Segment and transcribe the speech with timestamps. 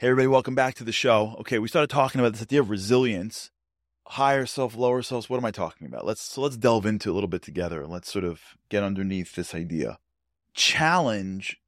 [0.00, 1.34] Hey, everybody, welcome back to the show.
[1.40, 3.50] Okay, we started talking about this idea of resilience,
[4.06, 5.28] higher self, lower self.
[5.28, 6.06] What am I talking about?
[6.06, 7.82] Let's so let's delve into a little bit together.
[7.82, 9.98] And let's sort of get underneath this idea.
[10.54, 11.60] Challenge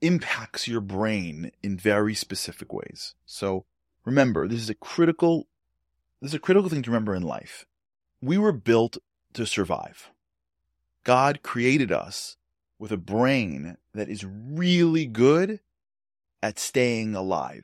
[0.00, 3.14] impacts your brain in very specific ways.
[3.24, 3.66] So
[4.04, 5.46] remember, this is a critical
[6.20, 7.66] this is a critical thing to remember in life.
[8.20, 8.98] We were built
[9.34, 10.10] to survive.
[11.04, 12.36] God created us
[12.80, 15.60] with a brain that is really good
[16.42, 17.62] at staying alive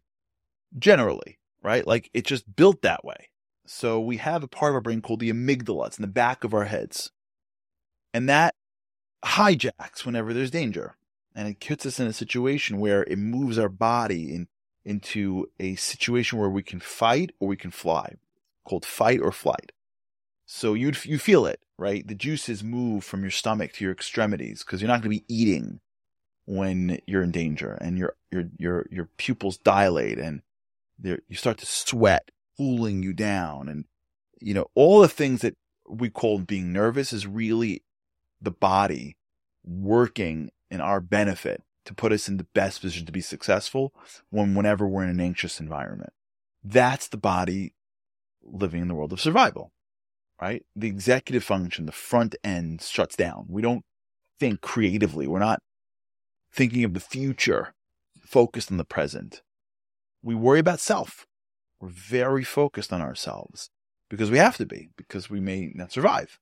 [0.79, 1.87] generally, right?
[1.87, 3.29] Like it's just built that way.
[3.67, 5.87] So we have a part of our brain called the amygdala.
[5.87, 7.11] It's in the back of our heads.
[8.13, 8.55] And that
[9.25, 10.97] hijacks whenever there's danger.
[11.35, 14.49] And it puts us in a situation where it moves our body in,
[14.85, 18.17] into a situation where we can fight or we can fly,
[18.65, 19.73] called fight or flight.
[20.45, 22.07] So you you feel it, right?
[22.07, 25.35] The juices move from your stomach to your extremities because you're not going to be
[25.35, 25.81] eating
[26.45, 30.43] when you're in danger, and your your your your pupils dilate, and
[31.03, 33.69] you start to sweat, cooling you down.
[33.69, 33.85] And,
[34.41, 35.57] you know, all the things that
[35.89, 37.83] we call being nervous is really
[38.41, 39.17] the body
[39.65, 43.93] working in our benefit to put us in the best position to be successful
[44.31, 46.13] when whenever we're in an anxious environment.
[46.63, 47.75] That's the body
[48.43, 49.73] living in the world of survival,
[50.41, 50.65] right?
[50.77, 53.47] The executive function, the front end shuts down.
[53.49, 53.85] We don't
[54.39, 55.27] think creatively.
[55.27, 55.61] We're not
[56.53, 57.75] thinking of the future,
[58.21, 59.43] focused on the present
[60.23, 61.27] we worry about self.
[61.81, 63.71] We're very focused on ourselves
[64.09, 66.39] because we have to be, because we may not survive.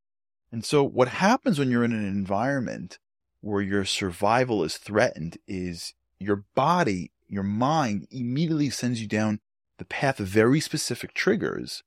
[0.53, 2.98] And so what happens when you're in an environment
[3.41, 9.41] where your survival is threatened is your body, your mind immediately sends you down
[9.78, 11.83] the path of very specific triggers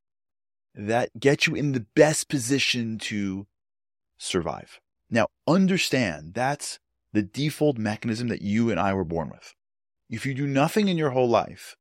[0.74, 3.46] that get you in the best position to
[4.18, 4.80] survive.
[5.12, 6.80] Now understand that's
[7.12, 9.54] the default mechanism that you and I were born with.
[10.10, 11.76] If you do nothing in your whole life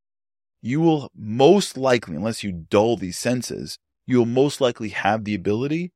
[0.63, 5.93] you will most likely, unless you dull these senses, you'll most likely have the ability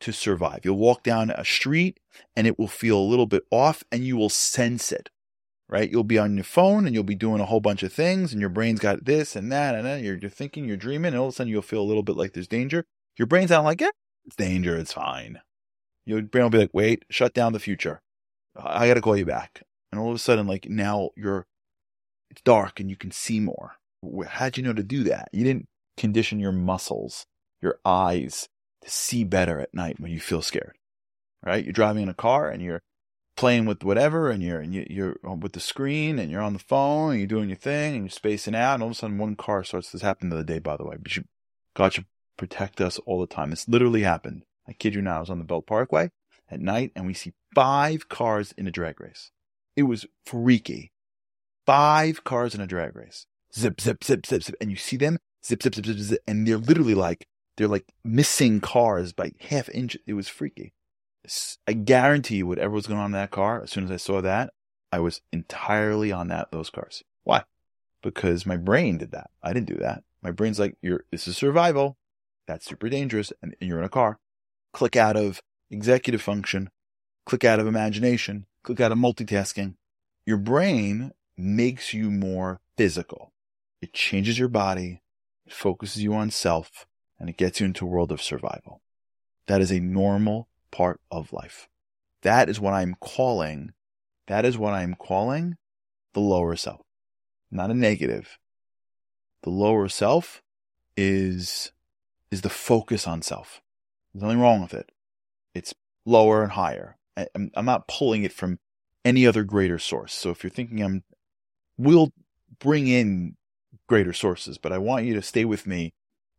[0.00, 0.60] to survive.
[0.64, 2.00] You'll walk down a street
[2.34, 5.10] and it will feel a little bit off and you will sense it,
[5.68, 5.90] right?
[5.90, 8.40] You'll be on your phone and you'll be doing a whole bunch of things and
[8.40, 11.28] your brain's got this and that and then you're, you're thinking, you're dreaming, and all
[11.28, 12.84] of a sudden you'll feel a little bit like there's danger.
[13.18, 13.90] Your brain's not like, yeah,
[14.26, 15.40] it's danger, it's fine.
[16.06, 18.00] Your brain will be like, wait, shut down the future.
[18.56, 19.62] I got to call you back.
[19.90, 21.46] And all of a sudden, like now you're
[22.34, 23.76] it's dark and you can see more.
[24.26, 25.28] How'd you know to do that?
[25.32, 27.26] You didn't condition your muscles,
[27.62, 28.48] your eyes
[28.82, 30.76] to see better at night when you feel scared,
[31.44, 31.62] right?
[31.62, 32.82] You're driving in a car and you're
[33.36, 37.12] playing with whatever and you're, and you're with the screen and you're on the phone
[37.12, 39.36] and you're doing your thing and you're spacing out and all of a sudden one
[39.36, 41.12] car starts, this happened the other day, by the way, but
[41.74, 42.06] God should
[42.36, 43.50] protect us all the time.
[43.50, 44.42] This literally happened.
[44.66, 45.18] I kid you not.
[45.18, 46.10] I was on the Belt Parkway
[46.50, 49.30] at night and we see five cars in a drag race.
[49.76, 50.90] It was freaky
[51.66, 53.26] five cars in a drag race.
[53.54, 54.54] Zip, zip, zip, zip, zip.
[54.60, 56.20] And you see them zip, zip, zip, zip, zip.
[56.26, 57.26] And they're literally like,
[57.56, 59.96] they're like missing cars by half inch.
[60.06, 60.72] It was freaky.
[61.66, 64.20] I guarantee you whatever was going on in that car, as soon as I saw
[64.20, 64.52] that,
[64.92, 67.02] I was entirely on that, those cars.
[67.22, 67.44] Why?
[68.02, 69.30] Because my brain did that.
[69.42, 70.04] I didn't do that.
[70.22, 71.96] My brain's like, you're, this is survival.
[72.46, 73.32] That's super dangerous.
[73.42, 74.18] And, and you're in a car.
[74.72, 76.70] Click out of executive function.
[77.24, 78.46] Click out of imagination.
[78.62, 79.76] Click out of multitasking.
[80.26, 83.32] Your brain makes you more physical.
[83.80, 85.02] It changes your body,
[85.46, 86.86] it focuses you on self,
[87.18, 88.80] and it gets you into a world of survival.
[89.46, 91.68] That is a normal part of life.
[92.22, 93.72] That is what I'm calling,
[94.26, 95.56] that is what I'm calling
[96.14, 96.80] the lower self.
[97.50, 98.38] Not a negative.
[99.42, 100.42] The lower self
[100.96, 101.72] is,
[102.30, 103.60] is the focus on self.
[104.12, 104.90] There's nothing wrong with it.
[105.54, 105.74] It's
[106.06, 106.96] lower and higher.
[107.16, 108.58] I'm, I'm not pulling it from
[109.04, 110.14] any other greater source.
[110.14, 111.04] So if you're thinking I'm
[111.76, 112.12] we'll
[112.58, 113.36] bring in
[113.86, 115.92] greater sources, but I want you to stay with me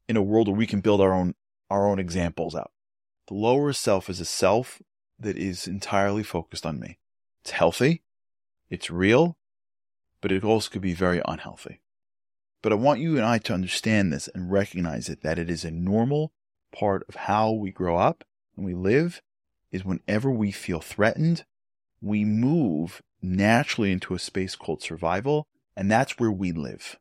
[0.07, 1.35] in a world where we can build our own
[1.69, 2.71] our own examples out.
[3.27, 4.81] The lower self is a self
[5.19, 6.99] that is entirely focused on me.
[7.41, 8.03] It's healthy,
[8.69, 9.37] it's real,
[10.21, 11.81] but it also could be very unhealthy.
[12.61, 15.63] But I want you and I to understand this and recognize it that it is
[15.63, 16.33] a normal
[16.71, 18.23] part of how we grow up
[18.55, 19.21] and we live
[19.71, 21.45] is whenever we feel threatened,
[22.01, 26.97] we move naturally into a space called survival, and that's where we live.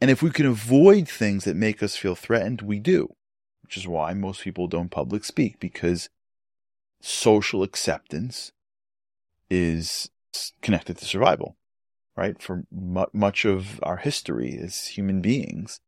[0.00, 3.14] And if we can avoid things that make us feel threatened, we do,
[3.62, 6.08] which is why most people don't public speak because
[7.00, 8.52] social acceptance
[9.48, 10.10] is
[10.60, 11.56] connected to survival,
[12.16, 12.40] right?
[12.42, 12.64] For
[13.12, 15.80] much of our history as human beings,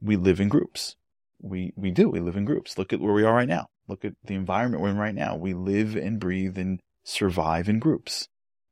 [0.00, 0.96] we live in groups.
[1.40, 2.08] We, we do.
[2.08, 2.76] We live in groups.
[2.78, 3.68] Look at where we are right now.
[3.88, 5.36] Look at the environment we're in right now.
[5.36, 8.28] We live and breathe and survive in groups.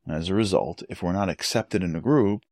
[0.09, 2.43] As a result, if we're not accepted in a group,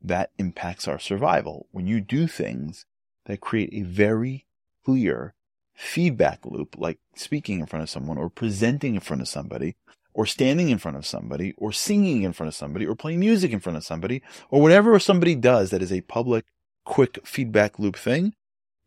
[0.00, 1.66] that impacts our survival.
[1.72, 2.86] When you do things
[3.26, 4.46] that create a very
[4.84, 5.34] clear
[5.74, 9.76] feedback loop, like speaking in front of someone or presenting in front of somebody
[10.14, 13.52] or standing in front of somebody or singing in front of somebody or playing music
[13.52, 16.44] in front of somebody or whatever somebody does that is a public,
[16.84, 18.34] quick feedback loop thing,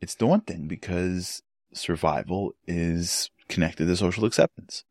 [0.01, 1.41] it's daunting because
[1.73, 4.83] survival is connected to social acceptance.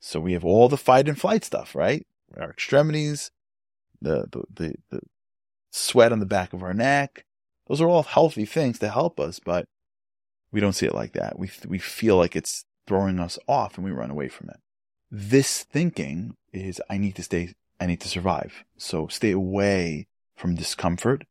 [0.00, 2.06] So we have all the fight and flight stuff, right?
[2.36, 3.30] Our extremities,
[4.00, 5.00] the, the, the, the
[5.70, 7.24] sweat on the back of our neck.
[7.68, 9.66] Those are all healthy things to help us, but
[10.52, 11.38] we don't see it like that.
[11.38, 14.60] We, we feel like it's throwing us off and we run away from it.
[15.10, 18.64] This thinking is, I need to stay, I need to survive.
[18.76, 20.06] So stay away
[20.36, 21.24] from discomfort,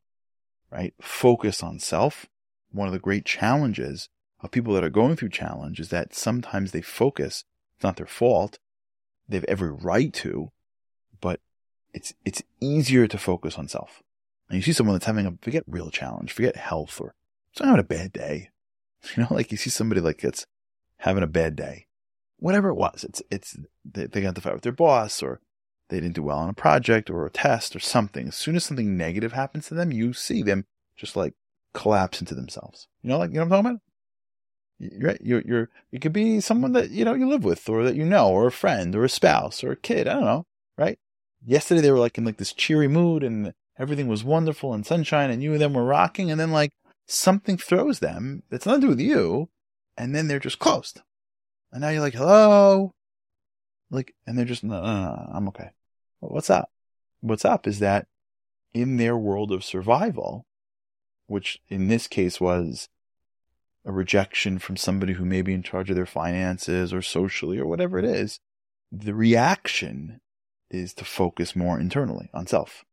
[0.70, 0.94] right?
[1.00, 2.26] Focus on self.
[2.72, 4.08] One of the great challenges
[4.40, 7.44] of people that are going through challenge is that sometimes they focus.
[7.76, 8.58] It's not their fault.
[9.28, 10.52] They have every right to,
[11.92, 14.02] it's, it's easier to focus on self.
[14.48, 17.14] And you see someone that's having a, forget real challenge, forget health or
[17.58, 18.50] not having a bad day.
[19.16, 20.46] You know, like you see somebody like that's
[20.96, 21.86] having a bad day,
[22.38, 23.04] whatever it was.
[23.04, 25.40] It's, it's, they, they got to fight with their boss or
[25.90, 28.26] they didn't do well on a project or a test or something.
[28.26, 30.64] As soon as something negative happens to them, you see them
[30.96, 31.34] just like
[31.72, 32.88] collapse into themselves.
[33.02, 33.80] You know, like, you know what I'm talking
[34.90, 35.06] about?
[35.06, 35.20] Right?
[35.22, 38.04] You're, you're, you could be someone that, you know, you live with or that you
[38.04, 40.08] know, or a friend or a spouse or a kid.
[40.08, 40.46] I don't know.
[40.76, 40.98] Right?
[41.46, 45.30] Yesterday they were like in like this cheery mood and everything was wonderful and sunshine
[45.30, 46.30] and you and them were rocking.
[46.30, 46.72] And then like
[47.06, 49.48] something throws them that's nothing to do with you.
[49.96, 51.00] And then they're just closed.
[51.72, 52.92] And now you're like, hello.
[53.90, 55.70] Like, and they're just, no, no, no, I'm okay.
[56.18, 56.70] what's up?
[57.20, 58.08] What's up is that
[58.74, 60.44] in their world of survival,
[61.28, 62.88] which in this case was
[63.84, 67.66] a rejection from somebody who may be in charge of their finances or socially or
[67.66, 68.40] whatever it is,
[68.90, 70.20] the reaction
[70.70, 72.84] is to focus more internally on self,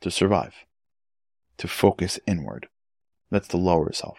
[0.00, 0.54] to survive,
[1.58, 2.68] to focus inward.
[3.30, 4.18] That's the lower self,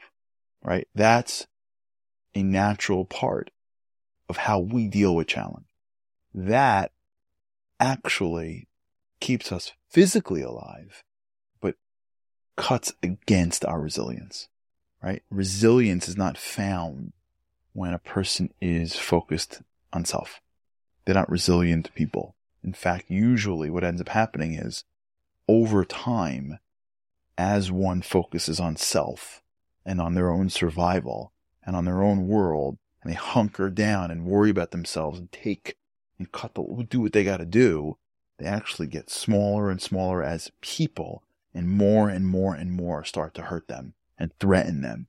[0.64, 0.88] right?
[0.94, 1.48] That's
[2.36, 3.50] a natural part
[4.28, 5.66] of how we deal with challenge.
[6.34, 6.92] That
[7.80, 8.68] actually
[9.20, 11.04] keeps us physically alive,
[11.60, 11.76] but
[12.56, 14.48] cuts against our resilience,
[15.02, 15.24] right?
[15.32, 17.14] Resilience is not found
[17.74, 20.42] when a person is focused on self.
[21.06, 22.36] They're not resilient people.
[22.64, 24.84] In fact, usually what ends up happening is
[25.48, 26.60] over time,
[27.38, 29.42] as one focuses on self
[29.86, 31.32] and on their own survival
[31.66, 35.76] and on their own world, and they hunker down and worry about themselves and take
[36.18, 37.98] and cut the, do what they got to do,
[38.38, 41.24] they actually get smaller and smaller as people
[41.54, 45.08] and more and more and more start to hurt them and threaten them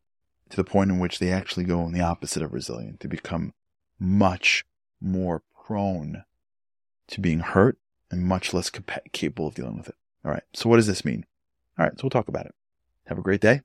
[0.49, 3.01] to the point in which they actually go in the opposite of resilient.
[3.01, 3.55] To become
[3.99, 4.65] much
[5.01, 6.25] more prone
[7.11, 7.79] to being hurt
[8.11, 8.71] and much less
[9.13, 9.97] capable of dealing with it.
[10.25, 10.43] All right.
[10.53, 11.27] So what does this mean?
[11.79, 11.97] All right.
[11.97, 12.55] So we'll talk about it.
[13.07, 13.63] Have a great day.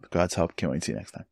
[0.00, 1.24] With God's help, can't wait to see you next time.